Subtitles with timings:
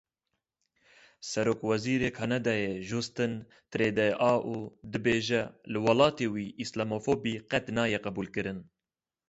[1.29, 3.33] Serokwezîrê Kanadayê Justin
[3.71, 4.59] Trudeau
[4.91, 8.59] dibêje, li welatê wî îslamofobî qet nayê qebûlkirin.